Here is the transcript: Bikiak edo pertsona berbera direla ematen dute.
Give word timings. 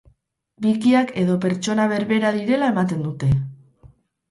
Bikiak 0.65 1.11
edo 1.25 1.35
pertsona 1.43 1.87
berbera 1.93 2.33
direla 2.39 2.73
ematen 2.77 3.07
dute. 3.11 3.33